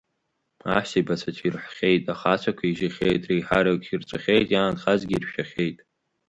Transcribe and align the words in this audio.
Аҳәсеибацәа 0.75 1.31
цәирҳәхьеит, 1.35 2.05
ахацәақәа 2.13 2.63
ижьахьеит, 2.65 3.21
реиҳараҩык 3.29 3.83
хирҵәахьеит, 3.87 4.47
иаанхазгьы 4.51 5.15
иршәахьеит. 5.17 5.77